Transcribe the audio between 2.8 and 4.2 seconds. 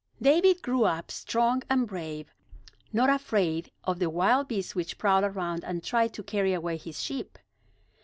not afraid of the